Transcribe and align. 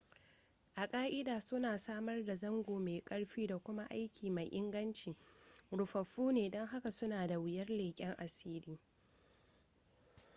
a 0.73 0.87
ƙa'ida 0.87 1.39
suna 1.41 1.77
samar 1.77 2.25
da 2.25 2.35
zango 2.35 2.79
mai 2.79 3.01
ƙarfi 3.01 3.47
da 3.47 3.57
kuma 3.57 3.85
aiki 3.89 4.29
mai 4.29 4.45
inganci 4.47 5.15
rufaffu 5.71 6.31
ne 6.31 6.49
don 6.49 6.67
haka 6.67 6.91
suna 6.91 7.27
da 7.27 7.37
wuyar 7.39 7.67
leƙen 7.67 8.15
asiri 8.17 8.79